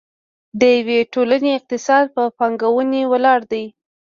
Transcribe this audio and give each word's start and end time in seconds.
د 0.59 0.61
یوې 0.77 0.99
ټولنې 1.13 1.51
اقتصاد 1.59 2.05
په 2.15 2.23
پانګونې 2.37 3.01
ولاړ 3.11 3.39
دی. 3.51 3.65